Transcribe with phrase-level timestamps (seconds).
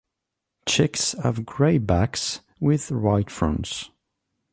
[0.67, 3.91] Chicks have grey backs with white fronts.